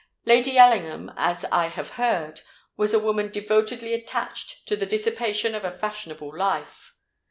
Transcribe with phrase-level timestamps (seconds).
[0.25, 2.41] Lady Ellingham, as I have heard,
[2.75, 6.95] was a woman devotedly attached to the dissipation of a fashionable life.